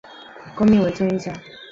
[0.55, 1.33] 公理命题的真值为真。